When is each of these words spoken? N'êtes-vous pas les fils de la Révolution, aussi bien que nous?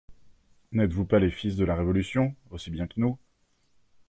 N'êtes-vous 0.71 1.05
pas 1.05 1.19
les 1.19 1.29
fils 1.29 1.55
de 1.57 1.63
la 1.63 1.75
Révolution, 1.75 2.35
aussi 2.49 2.71
bien 2.71 2.87
que 2.87 2.99
nous? 2.99 3.19